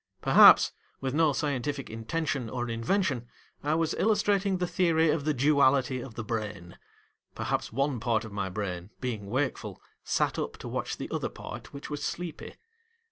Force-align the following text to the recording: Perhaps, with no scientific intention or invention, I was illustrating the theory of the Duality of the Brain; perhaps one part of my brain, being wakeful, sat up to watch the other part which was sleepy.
Perhaps, 0.19 0.71
with 0.99 1.13
no 1.13 1.31
scientific 1.31 1.87
intention 1.91 2.49
or 2.49 2.67
invention, 2.67 3.27
I 3.63 3.75
was 3.75 3.93
illustrating 3.93 4.57
the 4.57 4.65
theory 4.65 5.11
of 5.11 5.25
the 5.25 5.33
Duality 5.47 6.01
of 6.01 6.15
the 6.15 6.23
Brain; 6.23 6.75
perhaps 7.35 7.71
one 7.71 7.99
part 7.99 8.25
of 8.25 8.31
my 8.33 8.49
brain, 8.49 8.89
being 8.99 9.27
wakeful, 9.29 9.79
sat 10.03 10.39
up 10.39 10.57
to 10.57 10.67
watch 10.67 10.97
the 10.97 11.11
other 11.11 11.29
part 11.29 11.71
which 11.71 11.91
was 11.91 12.03
sleepy. 12.03 12.55